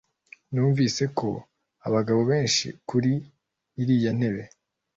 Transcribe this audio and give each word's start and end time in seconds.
numvise 0.53 1.03
ko 1.19 1.29
abagabo 1.87 2.21
benshi 2.31 2.67
kuri 2.89 3.11
iriyantebe 3.81 4.43